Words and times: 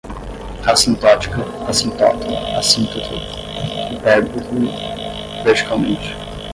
assintótica, 0.65 1.37
assintota, 1.67 2.25
assíntota, 2.57 3.13
hipérbole, 3.93 4.71
verticalmente 5.43 6.15